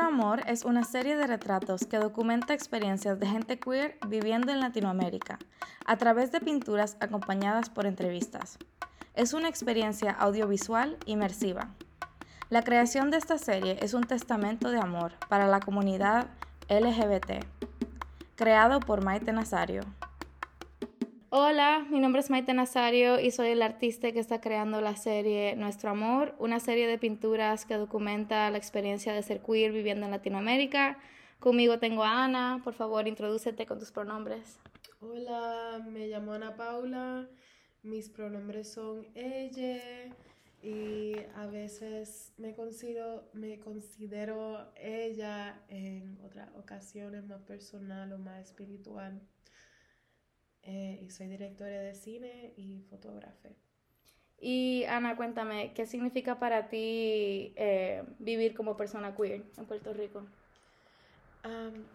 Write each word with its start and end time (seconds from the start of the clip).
Amor 0.00 0.42
es 0.46 0.64
una 0.64 0.84
serie 0.84 1.16
de 1.16 1.26
retratos 1.26 1.84
que 1.84 1.98
documenta 1.98 2.54
experiencias 2.54 3.20
de 3.20 3.26
gente 3.26 3.58
queer 3.58 3.98
viviendo 4.08 4.50
en 4.50 4.60
Latinoamérica, 4.60 5.38
a 5.84 5.96
través 5.98 6.32
de 6.32 6.40
pinturas 6.40 6.96
acompañadas 7.00 7.68
por 7.68 7.86
entrevistas. 7.86 8.58
Es 9.14 9.34
una 9.34 9.48
experiencia 9.48 10.10
audiovisual 10.12 10.96
inmersiva. 11.04 11.68
La 12.48 12.62
creación 12.62 13.10
de 13.10 13.18
esta 13.18 13.36
serie 13.38 13.78
es 13.82 13.92
un 13.92 14.04
testamento 14.04 14.70
de 14.70 14.78
amor 14.78 15.12
para 15.28 15.46
la 15.46 15.60
comunidad 15.60 16.28
LGBT, 16.68 17.44
creado 18.36 18.80
por 18.80 19.04
Maite 19.04 19.32
Nazario. 19.32 19.82
Hola, 21.32 21.86
mi 21.88 22.00
nombre 22.00 22.20
es 22.20 22.28
Maite 22.28 22.54
Nazario 22.54 23.20
y 23.20 23.30
soy 23.30 23.50
el 23.50 23.62
artista 23.62 24.10
que 24.10 24.18
está 24.18 24.40
creando 24.40 24.80
la 24.80 24.96
serie 24.96 25.54
Nuestro 25.54 25.90
Amor, 25.90 26.34
una 26.40 26.58
serie 26.58 26.88
de 26.88 26.98
pinturas 26.98 27.66
que 27.66 27.74
documenta 27.74 28.50
la 28.50 28.58
experiencia 28.58 29.12
de 29.12 29.22
ser 29.22 29.40
queer 29.40 29.70
viviendo 29.70 30.06
en 30.06 30.10
Latinoamérica. 30.10 30.98
Conmigo 31.38 31.78
tengo 31.78 32.02
a 32.02 32.24
Ana, 32.24 32.60
por 32.64 32.74
favor, 32.74 33.06
introdúcete 33.06 33.64
con 33.64 33.78
tus 33.78 33.92
pronombres. 33.92 34.58
Hola, 34.98 35.80
me 35.88 36.08
llamo 36.08 36.32
Ana 36.32 36.56
Paula, 36.56 37.28
mis 37.84 38.08
pronombres 38.08 38.72
son 38.72 39.06
ella 39.14 40.12
y 40.64 41.12
a 41.36 41.46
veces 41.46 42.32
me 42.38 42.56
considero, 42.56 43.30
me 43.34 43.60
considero 43.60 44.72
ella 44.74 45.62
en 45.68 46.18
otras 46.24 46.48
ocasiones 46.56 47.24
más 47.24 47.42
personal 47.42 48.12
o 48.14 48.18
más 48.18 48.46
espiritual. 48.46 49.22
Eh, 50.62 51.00
y 51.02 51.10
soy 51.10 51.26
directora 51.28 51.80
de 51.80 51.94
cine 51.94 52.52
y 52.56 52.82
fotógrafa. 52.90 53.48
Y 54.38 54.84
Ana, 54.84 55.16
cuéntame, 55.16 55.72
¿qué 55.74 55.86
significa 55.86 56.38
para 56.38 56.68
ti 56.68 57.52
eh, 57.56 58.02
vivir 58.18 58.54
como 58.54 58.76
persona 58.76 59.14
queer 59.14 59.44
en 59.56 59.66
Puerto 59.66 59.92
Rico? 59.92 60.26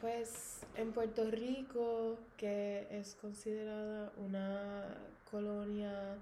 pues 0.02 0.62
en 0.76 0.92
Puerto 0.92 1.30
Rico, 1.30 2.18
que 2.38 2.88
es 2.90 3.16
considerada 3.16 4.12
una 4.18 4.98
colonia 5.30 6.18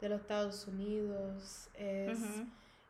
de 0.00 0.08
los 0.08 0.20
Estados 0.20 0.66
Unidos, 0.66 1.68
es, 1.74 2.18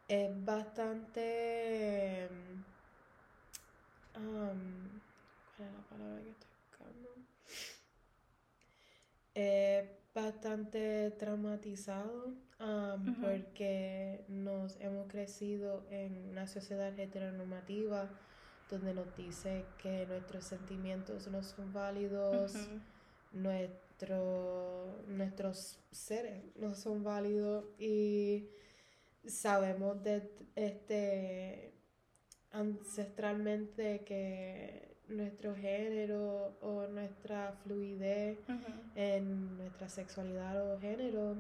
es 0.09 0.45
bastante... 0.45 2.29
Um, 4.17 5.01
¿Cuál 5.57 5.69
es 5.69 5.75
la 5.75 5.83
palabra 5.91 6.23
que 6.23 6.31
estoy 6.31 6.49
buscando? 6.71 7.11
Eh, 9.39 9.87
bastante 10.15 11.11
traumatizado 11.19 12.33
porque 13.21 14.25
nos 14.29 14.81
hemos 14.81 15.09
crecido 15.09 15.85
en 15.91 16.31
una 16.31 16.47
sociedad 16.47 16.99
heteronormativa 16.99 18.09
donde 18.71 18.95
nos 18.95 19.15
dice 19.15 19.67
que 19.77 20.07
nuestros 20.07 20.45
sentimientos 20.45 21.29
no 21.29 21.43
son 21.43 21.71
válidos, 21.75 22.55
nuestros 25.07 25.81
seres 25.91 26.43
no 26.57 26.75
son 26.75 27.05
válidos 27.05 27.67
y 27.79 28.49
sabemos 29.27 30.03
de 30.03 30.33
este 30.55 31.75
ancestralmente 32.53 34.03
que 34.05 34.96
nuestro 35.09 35.55
género 35.55 36.57
o 36.61 36.87
nuestra 36.89 37.53
fluidez 37.63 38.39
en 38.95 39.57
nuestra 39.57 39.89
sexualidad 39.89 40.73
o 40.73 40.81
género 40.81 41.37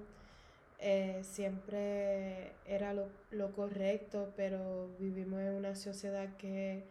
eh, 0.79 1.21
siempre 1.23 2.53
era 2.67 2.93
lo, 2.93 3.53
correcto, 3.53 4.33
pero 4.37 4.95
vivimos 4.99 5.41
en 5.41 5.55
una 5.55 5.75
sociedad 5.75 6.37
que, 6.37 6.85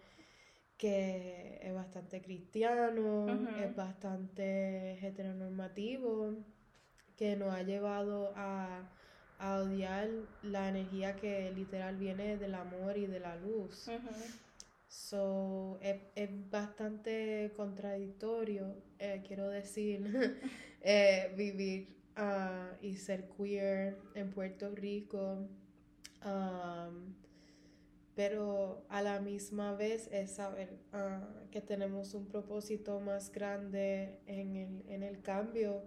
que 0.77 1.59
es 1.61 1.73
bastante 1.73 2.22
cristiano, 2.22 3.27
es 3.63 3.75
bastante 3.75 5.05
heteronormativo, 5.05 6.33
que 7.16 7.35
nos 7.35 7.53
ha 7.53 7.61
llevado 7.61 8.33
a, 8.35 8.89
a, 9.38 9.59
odiar 9.59 10.09
la 10.41 10.69
energía 10.69 11.16
que 11.16 11.51
literal 11.51 11.95
viene 11.97 12.38
del 12.38 12.55
amor 12.55 12.97
y 12.97 13.05
de 13.05 13.19
la 13.19 13.35
luz. 13.35 13.88
So, 14.95 15.78
es, 15.81 16.29
bastante 16.50 17.51
contradictorio, 17.57 18.75
eh, 18.97 19.22
quiero 19.28 19.50
decir, 19.50 20.39
eh, 20.81 21.33
vivir 21.35 21.89
ah, 22.16 22.72
y 22.81 22.95
ser 22.95 23.28
queer 23.28 23.97
en 24.16 24.31
Puerto 24.31 24.73
Rico. 24.73 25.50
pero 28.16 28.85
a 28.88 29.01
la 29.01 29.19
misma 29.19 29.73
vez 29.73 30.07
es 30.13 30.31
saber 30.31 30.79
ah, 30.94 31.27
que 31.51 31.59
tenemos 31.59 32.13
un 32.13 32.25
propósito 32.27 33.01
más 33.01 33.31
grande 33.31 34.17
en 34.27 34.56
el, 34.56 34.85
en 34.88 35.03
el 35.03 35.22
cambio 35.22 35.83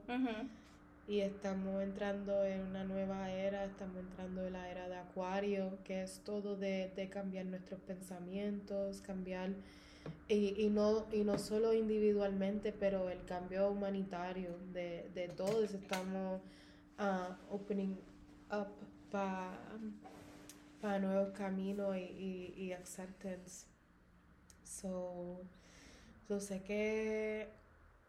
y 1.09 1.21
estamos 1.21 1.83
entrando 1.83 2.45
en 2.45 2.61
una 2.61 2.85
nueva 2.85 3.28
era, 3.28 3.28
estamos 3.69 3.99
entrando 3.99 4.47
en 4.47 4.53
la 4.53 4.71
era 4.71 4.89
de 4.89 4.97
Acuario, 4.97 5.79
que 5.85 6.03
es 6.03 6.21
todo 6.25 6.57
de, 6.57 7.09
cambiar 7.13 7.47
nuestros 7.47 7.81
pensamientos, 7.81 9.01
cambiar, 9.01 9.51
y, 10.29 10.69
no, 10.71 11.07
y 11.13 11.25
no 11.25 11.39
solo 11.39 11.75
individualmente, 11.75 12.73
pero 12.73 13.09
el 13.11 13.25
cambio 13.25 13.69
humanitario 13.71 14.57
de, 14.73 15.11
de 15.15 15.29
todos, 15.29 15.73
estamos 15.75 16.41
uh, 16.99 17.55
opening 17.55 17.97
up 18.51 18.69
para 19.11 20.99
nuevos 20.99 21.31
caminos 21.31 21.97
y, 21.97 22.55
y, 22.57 22.73
acceptance. 22.73 23.67
So, 24.65 25.41
yo 26.29 26.41
sé 26.41 26.63
que 26.63 27.49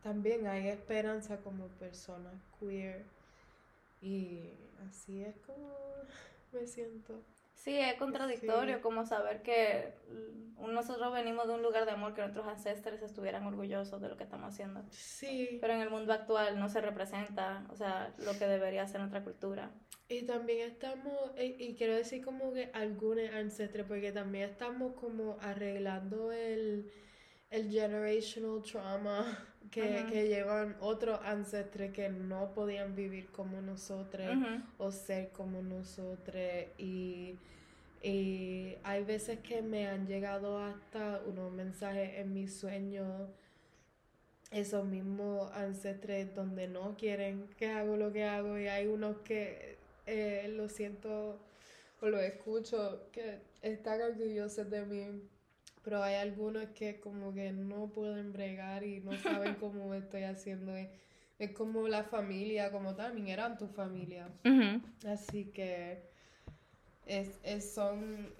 también 0.03 0.47
hay 0.47 0.67
esperanza 0.67 1.37
como 1.37 1.67
persona 1.67 2.31
queer 2.59 3.03
y 4.01 4.53
así 4.87 5.23
es 5.23 5.37
como 5.37 5.69
me 6.51 6.67
siento. 6.67 7.23
Sí, 7.53 7.77
es 7.77 7.95
contradictorio 7.95 8.81
como 8.81 9.05
saber 9.05 9.41
que 9.41 9.93
nosotros 10.57 11.11
venimos 11.11 11.45
de 11.45 11.55
un 11.55 11.61
lugar 11.61 11.85
de 11.85 11.91
amor 11.91 12.13
que 12.13 12.21
nuestros 12.21 12.47
ancestros 12.47 13.01
estuvieran 13.01 13.45
orgullosos 13.45 13.99
de 13.99 14.07
lo 14.07 14.15
que 14.15 14.23
estamos 14.23 14.53
haciendo. 14.53 14.81
Sí. 14.91 15.57
Pero 15.59 15.73
en 15.73 15.81
el 15.81 15.89
mundo 15.89 16.13
actual 16.13 16.57
no 16.57 16.69
se 16.69 16.79
representa, 16.79 17.65
o 17.69 17.75
sea, 17.75 18.13
lo 18.19 18.31
que 18.39 18.47
debería 18.47 18.87
ser 18.87 19.01
nuestra 19.01 19.25
cultura. 19.25 19.71
Y 20.07 20.23
también 20.23 20.71
estamos, 20.71 21.13
y, 21.37 21.75
quiero 21.75 21.95
decir 21.95 22.23
como 22.23 22.53
que 22.53 22.71
algunos 22.73 23.29
ancestros, 23.31 23.85
porque 23.87 24.13
también 24.13 24.49
estamos 24.49 24.93
como 24.93 25.37
arreglando 25.41 26.31
el, 26.31 26.89
el 27.49 27.69
generational 27.69 28.63
trauma 28.63 29.47
que, 29.71 30.27
llevan 30.27 30.75
otros 30.79 31.19
ancestres 31.23 31.91
que 31.91 32.09
no 32.09 32.53
podían 32.53 32.95
vivir 32.95 33.27
como 33.27 33.61
nosotros 33.61 34.27
o 34.77 34.91
ser 34.91 35.29
como 35.29 35.61
nosotros. 35.61 36.43
Y, 36.77 37.35
hay 38.01 39.03
veces 39.03 39.39
que 39.39 39.61
me 39.61 39.87
han 39.87 40.07
llegado 40.07 40.57
hasta 40.57 41.21
unos 41.25 41.51
mensajes 41.51 42.17
en 42.19 42.33
mis 42.33 42.53
sueños 42.53 43.29
esos 44.51 44.85
mismos 44.85 45.51
ancestres 45.51 46.33
donde 46.33 46.67
no 46.67 46.95
quieren 46.97 47.49
que 47.57 47.67
hago 47.67 47.97
lo 47.97 48.13
que 48.13 48.23
hago 48.23 48.57
y 48.57 48.67
hay 48.67 48.87
unos 48.87 49.17
que 49.17 49.77
eh, 50.05 50.51
lo 50.55 50.69
siento 50.69 51.37
o 52.01 52.07
lo 52.07 52.19
escucho 52.19 53.03
que 53.11 53.39
están 53.61 54.01
orgullosos 54.01 54.69
de 54.69 54.85
mí 54.85 55.21
pero 55.89 56.03
hay 56.03 56.17
algunos 56.17 56.67
que 56.75 56.99
como 56.99 57.33
que 57.33 57.51
no 57.51 57.87
pueden 57.87 58.31
bregar 58.31 58.83
y 58.83 58.99
no 58.99 59.17
saben 59.17 59.55
cómo 59.59 59.95
estoy 59.95 60.21
haciendo. 60.21 60.75
Es, 60.75 61.51
como 61.53 61.87
la 61.87 62.03
familia, 62.03 62.71
como 62.71 62.93
también 62.93 63.29
eran 63.29 63.57
tu 63.57 63.67
familia. 63.69 64.29
Así 65.07 65.45
que 65.45 66.03
es, 67.07 67.39
es, 67.41 67.73
son 67.73 68.31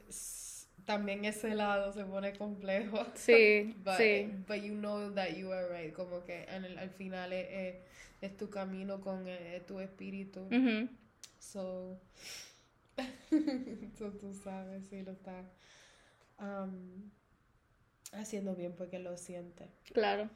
también 0.85 1.25
ese 1.25 1.55
lado 1.55 1.91
se 1.91 2.05
pone 2.05 2.37
complejo. 2.37 3.03
Sí, 3.15 3.75
sí. 3.97 4.31
But 4.47 4.57
you 4.57 4.75
know 4.75 5.11
that 5.15 5.35
you 5.35 5.51
are 5.51 5.69
right. 5.69 5.91
Como 5.91 6.23
que 6.23 6.43
al 6.43 6.91
final 6.91 7.33
es, 7.33 7.77
es, 8.21 8.37
tu 8.37 8.51
camino 8.51 9.01
con 9.01 9.27
eh, 9.27 9.63
tu 9.65 9.79
espíritu. 9.79 10.47
So, 11.39 11.99
so, 13.97 14.11
tú 14.11 14.35
sabes 14.35 14.85
si 14.85 15.01
lo 15.01 15.13
está. 15.13 15.49
Um, 16.37 16.98
haciendo 18.11 18.55
bien 18.55 18.73
porque 18.73 18.99
lo 18.99 19.17
siente. 19.17 19.65
Claro. 19.93 20.29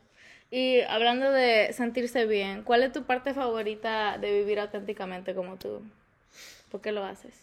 Y 0.52 0.82
hablando 0.82 1.32
de 1.32 1.74
sentirse 1.74 2.26
bien, 2.26 2.64
¿cuál 2.64 2.84
es 2.84 2.92
tu 2.92 3.04
parte 3.04 3.34
favorita 3.34 4.18
de 4.18 4.40
vivir 4.40 4.60
auténticamente 4.60 5.34
como 5.34 5.58
tú? 5.58 5.82
¿Por 6.70 6.82
qué 6.82 6.92
lo 6.92 7.04
haces? 7.04 7.34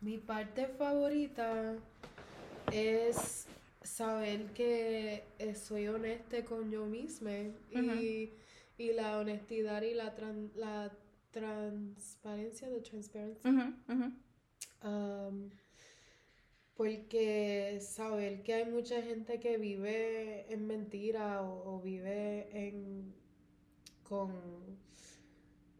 Mi 0.00 0.18
parte 0.18 0.66
favorita 0.66 1.74
es 2.72 3.46
saber 3.82 4.46
que 4.52 5.24
soy 5.54 5.88
honesta 5.88 6.44
con 6.44 6.70
yo 6.70 6.86
misma 6.86 7.32
y, 7.70 8.32
la 8.78 9.18
honestidad 9.18 9.82
y 9.82 9.94
la, 9.94 10.12
la 10.54 10.92
transparencia, 11.30 12.68
de 12.68 12.80
transparencia 12.80 13.50
Porque 16.76 17.78
saber 17.80 18.42
que 18.42 18.54
hay 18.54 18.66
mucha 18.66 19.00
gente 19.02 19.40
que 19.40 19.56
vive 19.56 20.52
en 20.52 20.66
mentira 20.66 21.42
o, 21.42 21.80
vive 21.80 22.48
en 22.52 23.14
con 24.02 24.30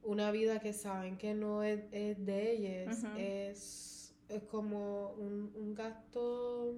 una 0.03 0.31
vida 0.31 0.59
que 0.59 0.73
saben 0.73 1.19
que 1.19 1.35
no 1.35 1.63
es, 1.63 1.91
de 1.91 2.51
ellos, 2.51 3.05
es, 3.19 4.15
es, 4.29 4.43
como 4.45 5.11
un, 5.13 5.53
un, 5.55 5.75
gasto 5.75 6.75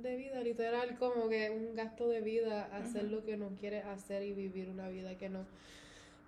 de 0.00 0.16
vida, 0.16 0.40
literal, 0.40 0.98
como 0.98 1.28
que 1.28 1.50
un 1.50 1.74
gasto 1.74 2.08
de 2.08 2.20
vida, 2.20 2.64
hacer 2.76 3.04
lo 3.04 3.24
que 3.24 3.36
no 3.36 3.56
quieres 3.56 3.84
hacer 3.86 4.22
y 4.22 4.32
vivir 4.32 4.68
una 4.68 4.88
vida 4.88 5.16
que 5.16 5.28
no, 5.28 5.46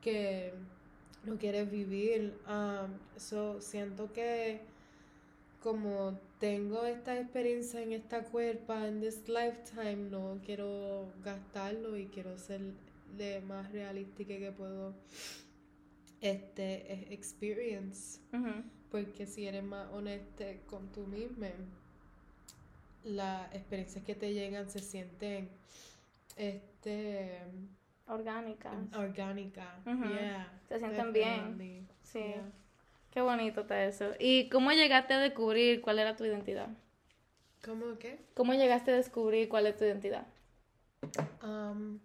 que 0.01 0.53
no 1.25 1.37
quieres 1.39 1.71
vivir. 1.71 2.35
Um, 2.49 2.99
so, 3.17 3.61
siento 3.61 4.13
que 4.13 4.61
como 5.63 6.19
tengo 6.39 6.85
esta 6.85 7.19
experiencia 7.19 7.83
en 7.83 7.93
esta 7.93 8.25
cuerpa, 8.25 8.87
en 8.87 9.01
this 9.01 9.29
lifetime, 9.29 10.11
no 10.11 10.41
quiero 10.45 11.13
gastarlo 11.25 11.97
y 11.97 12.07
quiero 12.07 12.39
ser 12.39 12.61
lo 13.17 13.47
más 13.47 13.73
realística 13.73 14.37
que 14.39 14.53
puedo 14.53 14.95
este 16.21 17.13
experience. 17.13 18.21
Porque 18.91 19.27
si 19.27 19.47
eres 19.47 19.65
más 19.65 19.91
honesto 19.93 20.45
con 20.67 20.91
tú 20.93 21.07
mismo, 21.07 21.47
las 23.05 23.55
experiencias 23.55 24.05
que 24.05 24.15
te 24.15 24.33
llegan 24.33 24.69
se 24.71 24.81
sienten 24.81 25.49
este 26.37 27.41
orgánicas. 28.07 28.75
Orgánica. 28.97 29.81
se 30.69 30.79
sienten 30.79 31.13
bien. 31.13 31.89
Sí. 32.03 32.35
Qué 33.11 33.21
bonito 33.21 33.63
está 33.63 33.85
eso. 33.85 34.13
¿Y 34.19 34.49
cómo 34.49 34.73
llegaste 34.73 35.15
a 35.15 35.19
descubrir 35.19 35.81
cuál 35.81 35.99
era 35.99 36.17
tu 36.17 36.25
identidad? 36.25 36.69
¿Cómo 37.65 37.99
qué? 37.99 38.19
¿Cómo 38.35 38.55
llegaste 38.55 38.93
a 38.93 38.97
descubrir 38.97 39.49
cuál 39.49 39.67
es 39.67 39.77
tu 39.77 39.85
identidad? 39.85 40.27
Um, 41.43 41.99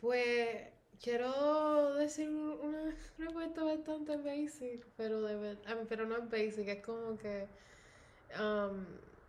pues 0.00 0.68
quiero 1.02 1.94
decir 1.94 2.28
una 2.28 2.94
respuesta 3.18 3.64
bastante 3.64 4.16
basic, 4.16 4.84
pero 4.96 5.22
de 5.22 5.36
verdad, 5.36 5.78
pero 5.88 6.06
no 6.06 6.16
es 6.16 6.30
basic, 6.30 6.68
es 6.68 6.84
como 6.84 7.16
que 7.18 7.46
um, 8.38 8.84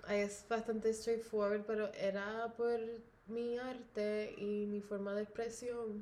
es 0.10 0.46
bastante 0.50 0.94
straightforward, 0.94 1.64
pero 1.66 1.92
era 1.94 2.54
por 2.58 2.80
mi 3.28 3.58
arte 3.58 4.34
y 4.38 4.66
mi 4.66 4.82
forma 4.82 5.14
de 5.14 5.24
expresión 5.24 6.02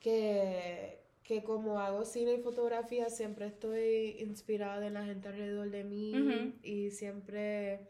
que, 0.00 0.98
que 1.32 1.42
como 1.42 1.80
hago 1.80 2.04
cine 2.04 2.34
y 2.34 2.42
fotografía 2.42 3.08
siempre 3.08 3.46
estoy 3.46 4.16
inspirada 4.18 4.86
en 4.86 4.92
la 4.92 5.04
gente 5.06 5.28
alrededor 5.28 5.70
de 5.70 5.82
mí 5.82 6.52
y 6.62 6.90
siempre 6.90 7.86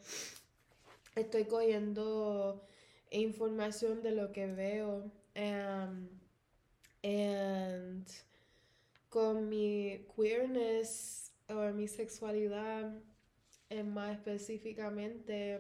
estoy 1.17 1.47
cogiendo 1.47 2.65
información 3.11 4.01
de 4.01 4.13
lo 4.13 4.31
que 4.31 4.47
veo 4.47 5.11
um, 5.35 6.09
and 7.03 8.07
con 9.09 9.49
mi 9.49 10.07
queerness 10.15 11.33
o 11.49 11.73
mi 11.73 11.89
sexualidad 11.89 12.95
eh, 13.71 13.83
más 13.83 14.19
específicamente 14.19 15.59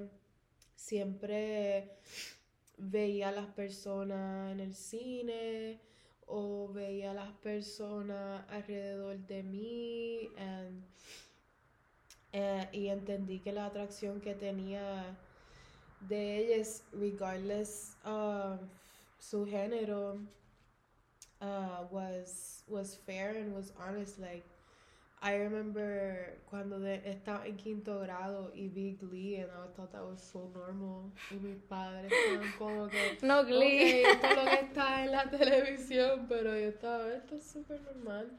siempre 0.76 1.90
veía 2.76 3.30
a 3.30 3.32
las 3.32 3.48
personas 3.48 4.52
en 4.52 4.60
el 4.60 4.72
cine 4.72 5.91
o 6.26 6.68
veía 6.68 7.12
las 7.12 7.32
personas 7.38 8.44
alrededor 8.48 9.18
de 9.26 9.42
mí 9.42 10.30
eh, 12.32 12.68
y 12.72 12.88
entendí 12.88 13.40
que 13.40 13.52
la 13.52 13.66
atracción 13.66 14.20
que 14.20 14.34
tenía 14.34 15.16
de 16.08 16.38
ellas, 16.38 16.82
regardless 16.92 17.96
of 18.04 18.60
su 19.18 19.46
género, 19.46 20.18
uh, 21.40 21.84
was 21.90 22.64
was 22.68 22.94
fair 22.94 23.36
and 23.36 23.54
was 23.54 23.72
honest. 23.78 24.18
Like 24.18 24.44
I 25.24 25.36
remember 25.36 26.40
cuando 26.50 26.80
de, 26.80 27.00
estaba 27.04 27.46
en 27.46 27.56
quinto 27.56 28.00
grado 28.00 28.50
y 28.56 28.68
vi 28.68 28.98
Glee 29.00 29.36
and 29.36 29.50
I 29.50 29.72
thought 29.76 29.92
that 29.92 30.02
was 30.02 30.20
so 30.20 30.50
normal. 30.52 31.12
Y 31.30 31.34
mis 31.36 31.58
padres 31.68 32.10
estaban 32.10 32.52
como 32.58 32.88
que 32.88 33.18
no 33.22 33.44
Glee. 33.44 34.02
Okay, 34.02 34.02
esto 34.02 34.26
es 34.26 34.36
lo 34.36 34.44
que 34.44 34.60
está 34.60 35.04
en 35.04 35.12
la 35.12 35.30
televisión, 35.30 36.26
pero 36.28 36.58
yo 36.58 36.68
estaba 36.68 37.08
esto 37.14 37.36
es 37.36 37.44
súper 37.44 37.80
normal. 37.82 38.32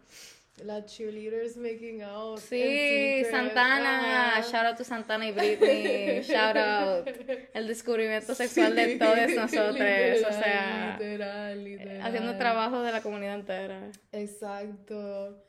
Las 0.61 0.85
cheerleaders 0.85 1.55
making 1.55 2.03
out. 2.03 2.37
Sí, 2.39 3.23
Santana. 3.31 4.41
Shout 4.41 4.65
out 4.65 4.77
to 4.77 4.83
Santana 4.83 5.25
y 5.25 5.31
Britney. 5.31 6.21
Shout 6.21 6.57
out. 6.57 7.07
El 7.53 7.67
descubrimiento 7.67 8.35
sexual 8.35 8.75
de 8.75 8.97
todos 8.97 9.29
nosotros. 9.35 9.77
o 9.77 10.33
sea, 10.33 10.97
literal, 10.99 11.63
literal. 11.63 12.01
haciendo 12.01 12.37
trabajo 12.37 12.81
de 12.81 12.91
la 12.91 13.01
comunidad 13.01 13.35
entera. 13.35 13.89
Exacto. 14.11 15.43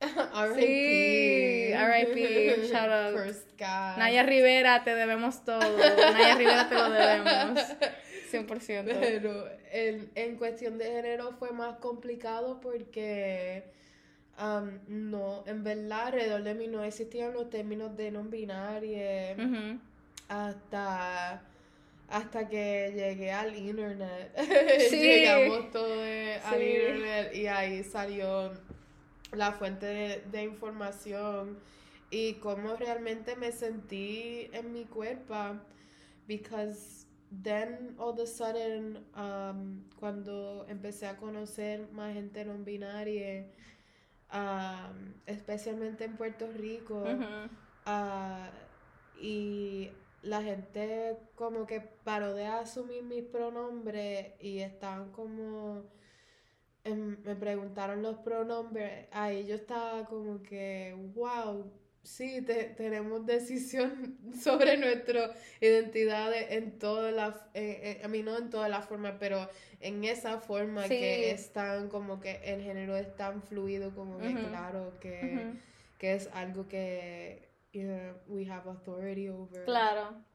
R.I.P. 0.34 1.74
R.I.P. 1.74 2.68
Shout 2.68 2.90
out. 2.90 3.14
First. 3.14 3.46
Naya 3.60 4.22
Rivera, 4.22 4.82
te 4.84 4.94
debemos 4.94 5.44
todo. 5.44 5.60
Naya 5.60 6.36
Rivera 6.36 6.68
te 6.68 6.74
lo 6.74 6.90
debemos. 6.90 7.60
100%. 8.32 8.84
Pero 9.00 9.48
en, 9.70 10.10
en 10.14 10.36
cuestión 10.36 10.78
de 10.78 10.86
género 10.86 11.32
fue 11.38 11.50
más 11.50 11.76
complicado 11.76 12.60
porque 12.60 13.64
no, 14.88 15.44
en 15.46 15.64
verdad 15.64 16.06
alrededor 16.06 16.42
de 16.42 16.54
mí 16.54 16.66
no 16.66 16.82
existían 16.82 17.34
los 17.34 17.50
términos 17.50 17.94
de 17.96 18.10
non 18.10 18.30
binario 18.30 19.36
hasta 20.28 21.42
hasta 22.08 22.48
que 22.48 22.92
llegué 22.94 23.30
al 23.30 23.54
internet. 23.54 24.32
Llegamos 24.90 25.70
todos 25.70 25.98
al 26.44 26.62
internet 26.62 27.34
y 27.34 27.46
ahí 27.46 27.84
salió 27.84 28.50
la 29.32 29.52
fuente 29.52 30.22
de, 30.30 30.42
información 30.42 31.58
y 32.10 32.34
cómo 32.34 32.76
realmente 32.76 33.36
me 33.36 33.52
sentí 33.52 34.50
en 34.52 34.72
mi 34.72 34.84
cuerpo. 34.84 35.34
Because 36.26 37.06
then 37.42 37.94
all 37.98 38.10
of 38.10 38.20
a 38.20 38.26
sudden, 38.26 39.04
cuando 39.98 40.66
empecé 40.68 41.06
a 41.06 41.16
conocer 41.16 41.90
más 41.92 42.14
gente 42.14 42.44
no 42.44 42.54
binaria, 42.58 43.46
especialmente 45.26 46.04
en 46.04 46.16
Puerto 46.16 46.48
Rico. 46.52 47.04
Ah, 47.86 48.50
y 49.20 49.90
la 50.22 50.42
gente 50.42 51.16
como 51.34 51.66
que 51.66 51.80
paró 51.80 52.34
de 52.34 52.46
asumir 52.46 53.02
mis 53.02 53.24
pronombres 53.24 54.34
y 54.40 54.58
estaban 54.58 55.10
como... 55.12 55.84
me 56.84 57.36
preguntaron 57.36 58.02
los 58.02 58.16
pronombres, 58.18 59.06
ahí 59.12 59.46
yo 59.46 59.54
estaba 59.54 60.04
como 60.06 60.42
que, 60.42 60.96
wow, 61.14 61.70
sí, 62.02 62.42
tenemos 62.76 63.26
decisión 63.26 64.18
sobre 64.42 64.76
nuestra 64.76 65.34
identidad 65.60 66.32
en 66.34 66.78
todas 66.78 67.12
las, 67.12 67.36
eh, 67.54 67.98
eh, 68.00 68.00
a 68.04 68.08
mí 68.08 68.22
no 68.22 68.36
en 68.36 68.50
todas 68.50 68.70
las 68.70 68.86
formas, 68.86 69.14
pero 69.18 69.48
en 69.80 70.04
esa 70.04 70.38
forma 70.38 70.88
que 70.88 71.30
es 71.30 71.52
tan 71.52 71.88
como 71.88 72.20
que 72.20 72.40
el 72.44 72.62
género 72.62 72.96
es 72.96 73.14
tan 73.16 73.42
fluido 73.42 73.94
como 73.94 74.18
que 74.18 74.34
claro 74.34 74.92
que, 75.00 75.52
que 75.98 76.14
es 76.14 76.28
algo 76.32 76.68
que 76.68 77.48
we 78.26 78.46
have 78.50 78.68
authority 78.68 79.28
over. 79.28 79.64
Claro. 79.64 80.29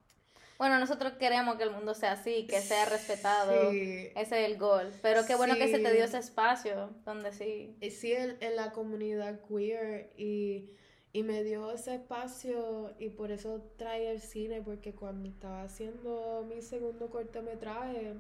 Bueno, 0.58 0.80
nosotros 0.80 1.14
queremos 1.14 1.56
que 1.56 1.64
el 1.64 1.72
mundo 1.72 1.94
sea 1.94 2.14
así, 2.14 2.48
que 2.48 2.62
sea 2.62 2.86
respetado. 2.86 3.72
Ese 3.72 4.12
es 4.16 4.32
el 4.32 4.58
gol. 4.58 4.92
Pero 5.02 5.26
qué 5.26 5.36
bueno 5.36 5.56
que 5.56 5.68
se 5.68 5.80
te 5.80 5.94
dio 5.94 6.06
ese 6.06 6.18
espacio 6.18 6.92
donde 7.04 7.34
sí. 7.34 7.76
Sí, 7.90 8.14
en, 8.14 8.38
en 8.40 8.56
la 8.56 8.72
comunidad 8.72 9.42
queer 9.48 10.12
y 10.18 10.70
y 11.16 11.24
me 11.24 11.46
dio 11.46 11.72
ese 11.72 11.96
espacio 11.96 12.94
y 13.00 13.08
por 13.08 13.32
eso 13.32 13.62
trae 13.78 14.12
el 14.12 14.20
cine, 14.20 14.62
porque 14.62 14.94
cuando 14.94 15.30
estaba 15.30 15.64
haciendo 15.64 16.46
mi 16.46 16.62
segundo 16.62 17.10
cortometraje 17.10 18.16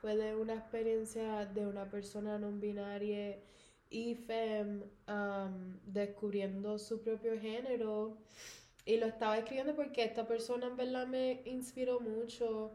fue 0.00 0.16
de 0.16 0.34
una 0.36 0.54
experiencia 0.54 1.44
de 1.44 1.66
una 1.66 1.90
persona 1.90 2.38
no 2.38 2.50
binaria 2.50 3.38
y 3.90 4.14
fem 4.14 4.84
descubriendo 5.84 6.78
su 6.78 7.02
propio 7.02 7.38
género. 7.38 8.16
Y 8.86 8.96
lo 8.96 9.06
estaba 9.06 9.36
escribiendo 9.36 9.74
porque 9.74 10.04
esta 10.04 10.26
persona 10.26 10.68
en 10.68 10.76
verdad 10.76 11.06
me 11.06 11.42
inspiró 11.44 12.00
mucho 12.00 12.70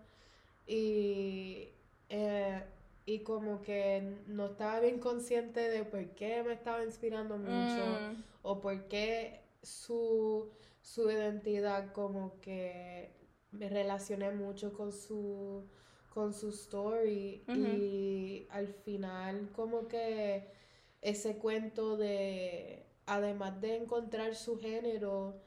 y 0.68 1.70
eh, 2.10 2.62
y 3.06 3.20
como 3.20 3.62
que 3.62 4.18
no 4.28 4.48
estaba 4.48 4.80
bien 4.80 5.00
consciente 5.00 5.60
de 5.70 5.84
por 5.84 6.06
qué 6.12 6.44
me 6.44 6.54
estaba 6.54 6.84
inspirando 6.84 7.38
mucho 7.38 7.86
mm. 7.86 8.24
o 8.44 8.62
por 8.62 8.88
qué 8.88 9.42
su, 9.64 10.50
su 10.82 11.10
identidad 11.10 11.92
como 11.94 12.40
que 12.42 13.12
me 13.52 13.70
relacioné 13.70 14.32
mucho 14.32 14.74
con 14.74 14.92
su 14.92 15.64
con 16.10 16.34
su 16.34 16.50
story 16.50 17.44
y 17.48 18.46
al 18.50 18.68
final 18.68 19.50
como 19.54 19.88
que 19.88 20.50
ese 21.02 21.38
cuento 21.38 21.96
de 21.96 22.86
además 23.06 23.60
de 23.62 23.78
encontrar 23.78 24.36
su 24.36 24.60
género, 24.60 25.40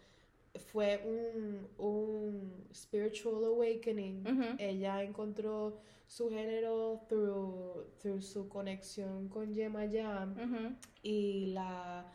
fue 0.59 1.03
un, 1.05 1.69
un 1.79 2.67
spiritual 2.73 3.45
awakening. 3.45 4.57
Ella 4.59 5.03
encontró 5.03 5.79
su 6.07 6.31
género 6.31 7.01
through, 7.09 7.87
through 8.01 8.23
su 8.23 8.49
conexión 8.49 9.29
con 9.29 9.55
Yemayam 9.55 10.77
y 11.03 11.47
la 11.47 12.07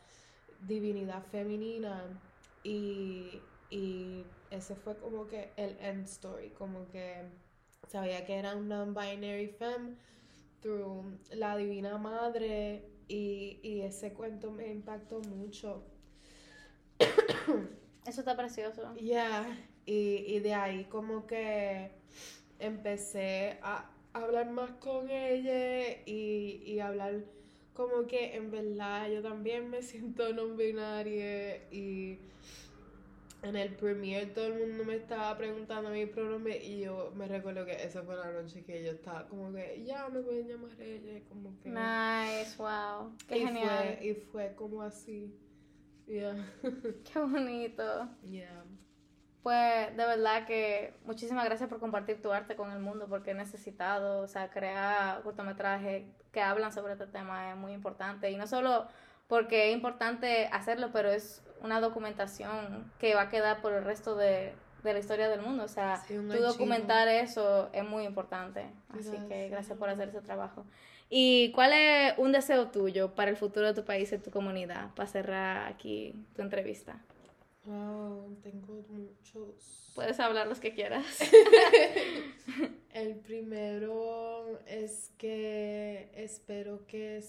divinidad 0.67 1.23
femenina 1.23 2.03
y, 2.63 3.41
y 3.69 4.25
ese 4.51 4.75
fue 4.75 4.95
como 4.97 5.27
que 5.27 5.51
el 5.57 5.77
end 5.79 6.05
story, 6.05 6.49
como 6.51 6.87
que 6.89 7.23
sabía 7.87 8.25
que 8.25 8.35
era 8.35 8.55
un 8.55 8.67
non-binary 8.67 9.47
femme 9.47 9.95
through 10.61 11.05
la 11.33 11.57
divina 11.57 11.97
madre 11.97 12.83
y, 13.07 13.59
y 13.63 13.81
ese 13.81 14.13
cuento 14.13 14.51
me 14.51 14.71
impactó 14.71 15.19
mucho. 15.21 15.83
Eso 18.19 18.29
está 18.29 18.35
precioso. 18.35 18.81
Ya, 18.99 19.57
y, 19.85 20.25
y 20.27 20.39
de 20.39 20.53
ahí 20.53 20.83
como 20.91 21.25
que 21.25 21.89
empecé 22.59 23.59
a 23.61 23.89
hablar 24.11 24.51
más 24.51 24.71
con 24.71 25.09
ella 25.09 26.01
y, 26.05 26.61
y 26.65 26.79
hablar 26.81 27.23
como 27.73 28.07
que 28.07 28.35
en 28.35 28.51
verdad 28.51 29.09
yo 29.09 29.21
también 29.21 29.69
me 29.69 29.81
siento 29.81 30.33
non 30.33 30.57
binaria 30.57 31.63
y 31.71 32.19
en 33.41 33.55
el 33.55 33.71
premiere 33.79 34.25
todo 34.35 34.47
el 34.47 34.59
mundo 34.59 34.83
me 34.83 34.95
estaba 34.95 35.37
preguntando 35.37 35.89
mi 35.91 36.05
pronombre 36.05 36.61
y 36.61 36.81
yo 36.81 37.13
me 37.15 37.25
recuerdo 37.25 37.65
que 37.65 37.71
esa 37.71 38.03
fue 38.03 38.17
la 38.17 38.33
noche 38.33 38.65
que 38.65 38.83
yo 38.83 38.91
estaba 38.91 39.29
como 39.29 39.53
que 39.53 39.81
ya 39.85 40.09
me 40.09 40.19
pueden 40.19 40.45
llamar 40.45 40.75
ella 40.81 41.23
como 41.29 41.57
que 41.63 41.69
nice 41.69 42.57
wow. 42.57 43.15
Qué 43.29 43.47
genial. 43.47 43.97
y 44.03 44.13
fue 44.13 44.53
como 44.57 44.81
así 44.81 45.33
yeah. 46.09 46.35
qué 47.13 47.19
bonito. 47.19 48.09
Yeah. 48.23 48.63
Pues 49.43 49.95
de 49.95 50.05
verdad 50.05 50.45
que 50.45 50.93
muchísimas 51.05 51.45
gracias 51.45 51.69
por 51.69 51.79
compartir 51.79 52.21
tu 52.21 52.31
arte 52.31 52.55
con 52.55 52.71
el 52.71 52.79
mundo 52.79 53.07
porque 53.07 53.31
he 53.31 53.33
necesitado, 53.33 54.21
o 54.21 54.27
sea, 54.27 54.49
crear 54.49 55.21
cortometrajes 55.23 56.03
que 56.31 56.41
hablan 56.41 56.73
sobre 56.73 56.93
este 56.93 57.07
tema 57.07 57.51
es 57.51 57.55
muy 57.55 57.71
importante. 57.71 58.29
Y 58.29 58.35
no 58.35 58.47
solo 58.47 58.87
porque 59.27 59.69
es 59.69 59.75
importante 59.75 60.47
hacerlo, 60.51 60.89
pero 60.91 61.09
es 61.09 61.41
una 61.61 61.79
documentación 61.79 62.91
que 62.99 63.15
va 63.15 63.23
a 63.23 63.29
quedar 63.29 63.61
por 63.61 63.73
el 63.73 63.83
resto 63.85 64.15
de, 64.15 64.53
la 64.83 64.97
historia 64.97 65.29
del 65.29 65.41
mundo, 65.41 65.65
o 65.65 65.67
sea, 65.67 66.01
tu 66.07 66.41
documentar 66.41 67.07
eso 67.09 67.69
es 67.73 67.83
muy 67.83 68.05
importante, 68.05 68.65
así 68.97 69.17
que 69.27 69.49
gracias 69.49 69.77
por 69.77 69.89
hacer 69.89 70.09
ese 70.09 70.21
trabajo. 70.21 70.65
¿Y 71.09 71.51
cuál 71.53 71.73
es 71.73 72.13
un 72.17 72.31
deseo 72.31 72.67
tuyo 72.67 73.15
para 73.15 73.31
el 73.31 73.37
futuro 73.37 73.67
de 73.67 73.73
tu 73.73 73.83
país 73.83 74.11
y 74.13 74.17
tu 74.19 74.29
comunidad 74.29 74.93
para 74.93 75.09
cerrar 75.09 75.71
aquí 75.71 76.13
tu 76.35 76.41
entrevista? 76.43 77.01
Wow, 77.65 78.37
tengo 78.43 78.83
muchos. 78.89 79.91
Puedes 79.95 80.19
hablar 80.19 80.47
los 80.47 80.59
que 80.59 80.73
quieras. 80.73 81.05
El 82.93 83.15
primero 83.15 84.59
es 84.65 85.11
que 85.17 86.09
espero 86.15 86.85
que 86.87 87.23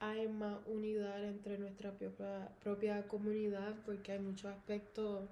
hay 0.00 0.28
más 0.28 0.58
unidad 0.66 1.22
entre 1.24 1.58
nuestra 1.58 1.92
propia, 1.92 2.48
propia 2.62 3.06
comunidad 3.06 3.74
porque 3.84 4.12
hay 4.12 4.18
muchos 4.18 4.50
aspectos 4.50 5.28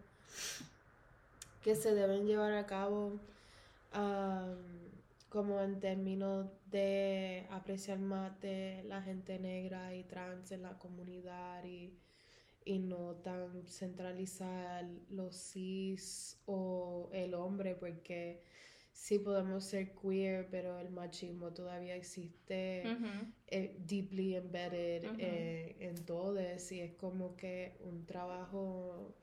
que 1.62 1.75
se 1.75 1.95
deben 1.95 2.26
llevar 2.26 2.52
a 2.52 2.67
cabo 2.67 3.19
como 5.28 5.61
en 5.61 5.81
términos 5.81 6.47
de 6.71 7.47
apreciar 7.51 7.99
más 7.99 8.41
de 8.41 8.83
la 8.85 9.03
gente 9.03 9.39
negra 9.39 9.95
y 9.95 10.05
trans 10.05 10.53
en 10.53 10.63
la 10.63 10.79
comunidad 10.79 11.65
y 11.65 11.99
y 12.69 12.79
no 12.81 13.15
tan 13.17 13.67
centralizar 13.67 14.87
los 15.09 15.35
cis 15.35 16.39
o 16.45 17.09
el 17.15 17.33
hombre, 17.33 17.75
porque 17.75 18.43
sí 18.93 19.19
podemos 19.19 19.65
ser 19.65 19.95
queer, 19.95 20.49
pero 20.51 20.79
el 20.79 20.91
machismo 20.91 21.51
todavía 21.51 21.97
existe 21.97 22.83
eh, 23.47 23.75
deeply 23.87 24.37
embedded 24.37 25.05
eh, 25.19 25.77
en 25.81 26.05
todos 26.05 26.71
y 26.71 26.81
es 26.81 26.93
como 26.93 27.37
que 27.37 27.79
un 27.81 28.05
trabajo 28.05 29.15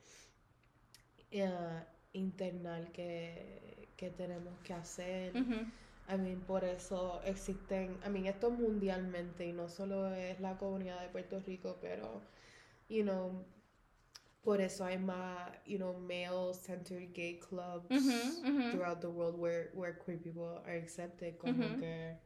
uh, 1.32 1.84
internal 2.14 2.90
que, 2.90 3.90
que, 3.96 4.10
tenemos 4.10 4.58
que 4.64 4.72
hacer. 4.72 5.32
I 6.08 6.16
mean, 6.16 6.40
por 6.40 6.64
eso 6.64 7.20
existen, 7.24 7.98
I 8.04 8.08
mean, 8.08 8.26
esto 8.26 8.50
mundialmente 8.50 9.46
y 9.46 9.52
no 9.52 9.68
solo 9.68 10.14
es 10.14 10.40
la 10.40 10.56
comunidad 10.56 11.00
de 11.00 11.08
Puerto 11.08 11.40
Rico, 11.40 11.78
pero 11.80 12.22
you 12.88 13.02
know, 13.02 13.44
por 14.44 14.60
eso 14.60 14.84
hay 14.84 14.98
más, 14.98 15.50
you 15.66 15.78
know, 15.78 15.94
male-centered 15.94 17.12
gay 17.12 17.40
clubs 17.40 17.88
throughout 18.70 19.00
the 19.00 19.10
world 19.10 19.36
where, 19.36 19.70
where 19.74 19.94
queer 19.94 20.18
people 20.18 20.62
are 20.64 20.76
accepted. 20.76 21.36
Como 21.38 21.80
que 21.80 22.16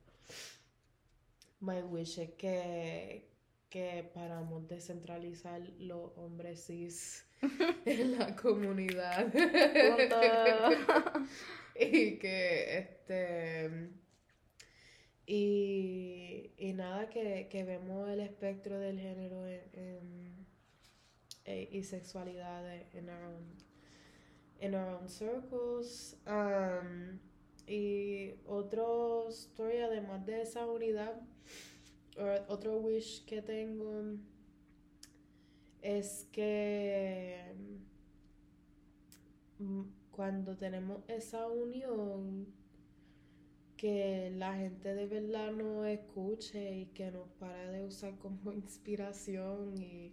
my 1.61 1.83
wish 1.83 2.19
es 2.19 2.31
que, 2.37 3.25
que 3.71 4.11
paramos 4.15 4.69
de 4.69 4.81
centralizar 4.81 5.63
los 5.79 6.11
hombres 6.17 6.67
cis 6.67 7.25
en 7.87 8.19
la 8.19 8.37
comunidad. 8.37 9.33
y 11.81 12.19
que 12.19 12.79
este 12.79 13.91
y, 15.27 16.53
y 16.57 16.73
nada 16.73 17.09
que, 17.09 17.49
que, 17.49 17.65
vemos 17.65 18.09
el 18.09 18.21
espectro 18.21 18.79
del 18.79 18.99
género 18.99 19.47
en 19.47 20.31
e, 21.45 21.69
y 21.73 21.83
sexualidad 21.83 22.65
en 22.95 23.09
our 23.09 23.25
own, 23.25 23.57
in 24.61 24.75
our 24.75 24.89
own 24.89 25.09
circles. 25.09 26.17
Um, 26.27 27.19
y 27.67 28.35
otro 28.47 29.29
story, 29.31 29.79
además 29.79 30.25
de 30.27 30.43
esa 30.43 30.67
unidad, 30.67 31.21
otro 32.49 32.79
wish 32.79 33.25
que 33.25 33.43
tengo 33.43 34.19
es 35.81 36.29
que 36.33 37.55
cuando 40.11 40.57
tenemos 40.57 41.03
esa 41.09 41.47
unión, 41.49 42.47
que 43.77 44.31
la 44.37 44.55
gente 44.55 44.95
de 44.95 45.07
verdad 45.07 45.53
nos 45.53 45.87
escuche 45.87 46.81
y 46.81 46.87
que 46.87 47.11
nos 47.11 47.29
para 47.39 47.71
de 47.71 47.85
usar 47.85 48.19
como 48.19 48.53
inspiración 48.53 49.81
y 49.81 50.13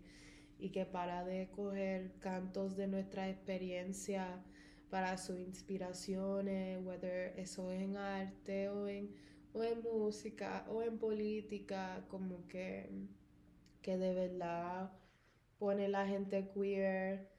y 0.60 0.70
que 0.70 0.86
para 0.86 1.24
de 1.24 1.50
coger 1.52 2.12
cantos 2.20 2.76
de 2.76 2.88
nuestra 2.88 3.30
experiencia 3.30 4.44
para 4.90 5.18
sus 5.18 5.40
inspiraciones, 5.40 6.84
whether 6.84 7.34
eso 7.38 7.72
es 7.72 7.82
en 7.82 7.98
arte 7.98 8.70
o 8.70 8.88
en, 8.88 9.14
o 9.54 9.64
en 9.64 9.82
música 9.82 10.66
o 10.70 10.82
en 10.82 10.98
política, 10.98 12.06
como 12.08 12.48
que, 12.48 12.90
que 13.82 13.98
de 13.98 14.14
verdad 14.14 14.92
pone 15.60 15.88
la 15.90 16.08
gente 16.08 16.50
queer 16.54 17.30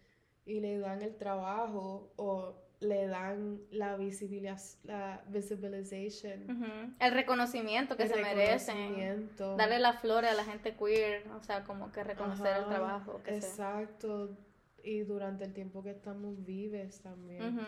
y 0.49 0.61
le 0.61 0.79
dan 0.79 1.03
el 1.03 1.15
trabajo 1.17 2.13
o 2.17 2.57
le 2.81 3.07
dan 3.07 3.61
la 3.71 3.97
visibilidad, 3.97 4.59
la 4.85 5.23
visibilization. 5.29 6.95
El 6.99 7.13
reconocimiento 7.13 7.97
que 7.97 8.09
se 8.09 8.17
merecen. 8.17 9.31
Darle 9.37 9.79
la 9.79 9.93
flores 9.93 10.31
a 10.31 10.35
la 10.35 10.45
gente 10.45 10.75
queer, 10.75 11.29
o 11.29 11.43
sea, 11.43 11.65
como 11.65 11.93
que 11.93 12.03
reconocer 12.03 12.57
el 12.57 12.67
trabajo. 12.67 13.21
exacto. 13.27 14.37
Y 14.83 15.01
durante 15.01 15.45
el 15.45 15.53
tiempo 15.53 15.83
que 15.83 15.91
estamos 15.91 16.45
vives 16.45 17.03
también. 17.03 17.61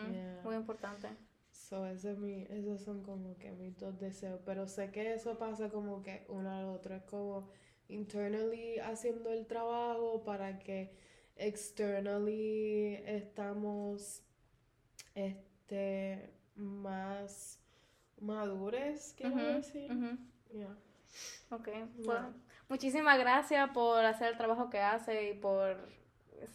Muy 0.43 0.55
importante. 0.55 1.09
So, 1.51 1.85
ese 1.85 2.15
mi, 2.15 2.47
esos 2.49 2.81
son 2.81 3.03
como 3.03 3.37
que 3.37 3.51
mis 3.51 3.77
dos 3.77 3.99
deseos. 3.99 4.39
Pero 4.45 4.67
sé 4.67 4.91
que 4.91 5.13
eso 5.13 5.37
pasa 5.37 5.69
como 5.69 6.01
que 6.01 6.25
uno 6.29 6.49
al 6.49 6.65
otro. 6.65 6.95
Es 6.95 7.03
como 7.03 7.49
internally 7.89 8.79
haciendo 8.79 9.29
el 9.29 9.45
trabajo 9.45 10.23
para 10.23 10.57
que 10.59 10.95
externally 11.35 13.01
estamos 13.05 14.23
este, 15.15 16.29
más 16.55 17.59
madures, 18.19 19.13
quiero 19.17 19.35
decir. 19.35 19.91
Ok, 21.49 21.69
bueno, 22.05 22.33
muchísimas 22.69 23.19
gracias 23.19 23.69
por 23.71 24.05
hacer 24.05 24.29
el 24.29 24.37
trabajo 24.37 24.69
que 24.69 24.79
hace 24.79 25.31
y 25.31 25.33
por 25.33 25.89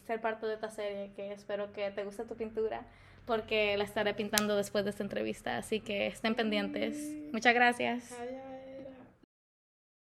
ser 0.06 0.20
parte 0.20 0.46
de 0.46 0.54
esta 0.54 0.70
serie, 0.70 1.12
que 1.14 1.32
espero 1.32 1.72
que 1.72 1.90
te 1.90 2.04
guste 2.04 2.24
tu 2.24 2.36
pintura, 2.36 2.86
porque 3.26 3.76
la 3.76 3.84
estaré 3.84 4.14
pintando 4.14 4.56
después 4.56 4.84
de 4.84 4.90
esta 4.90 5.02
entrevista, 5.02 5.58
así 5.58 5.80
que 5.80 6.06
estén 6.06 6.34
pendientes. 6.34 6.96
Muchas 7.32 7.54
gracias. 7.54 8.16